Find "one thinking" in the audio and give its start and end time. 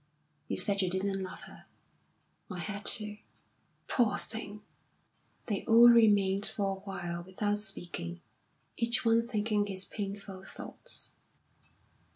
9.05-9.67